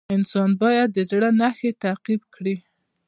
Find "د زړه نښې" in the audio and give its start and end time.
0.93-1.71